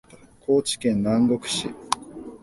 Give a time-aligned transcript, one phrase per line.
[0.43, 1.69] 高知県南国市